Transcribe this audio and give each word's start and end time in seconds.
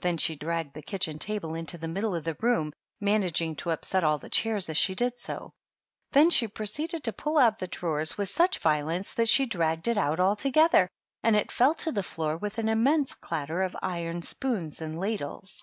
Then 0.00 0.16
she 0.16 0.34
dragged 0.34 0.72
the 0.72 0.80
kitchen 0.80 1.18
table 1.18 1.54
into 1.54 1.76
the 1.76 1.88
middle 1.88 2.14
of 2.14 2.24
the 2.24 2.38
room, 2.40 2.72
managing 3.00 3.54
to 3.56 3.70
upset 3.70 4.02
all 4.02 4.16
the 4.16 4.30
chairs 4.30 4.70
as 4.70 4.78
she 4.78 4.94
did 4.94 5.18
so; 5.18 5.52
then 6.12 6.30
she 6.30 6.48
proceeded 6.48 7.04
to 7.04 7.12
pull 7.12 7.36
out 7.36 7.58
the 7.58 7.66
drawer 7.68 8.02
with 8.16 8.30
such 8.30 8.60
violence 8.60 9.12
that 9.12 9.28
she 9.28 9.44
dragged. 9.44 9.86
it 9.86 9.98
out 9.98 10.20
altogether, 10.20 10.88
and 11.22 11.36
it 11.36 11.52
fell 11.52 11.74
to 11.74 11.92
the 11.92 12.02
floor 12.02 12.38
with 12.38 12.56
an 12.56 12.70
immense 12.70 13.12
clatter 13.12 13.60
of 13.60 13.76
iron 13.82 14.22
spoons 14.22 14.80
and 14.80 14.98
ladles. 14.98 15.62